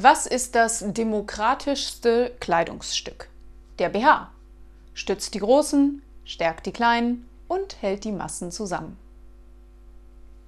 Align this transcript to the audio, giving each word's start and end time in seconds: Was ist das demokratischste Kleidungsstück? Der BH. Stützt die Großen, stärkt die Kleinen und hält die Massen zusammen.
Was 0.00 0.26
ist 0.26 0.54
das 0.54 0.84
demokratischste 0.86 2.30
Kleidungsstück? 2.38 3.28
Der 3.80 3.88
BH. 3.88 4.30
Stützt 4.94 5.34
die 5.34 5.40
Großen, 5.40 6.02
stärkt 6.24 6.66
die 6.66 6.72
Kleinen 6.72 7.28
und 7.48 7.82
hält 7.82 8.04
die 8.04 8.12
Massen 8.12 8.52
zusammen. 8.52 8.96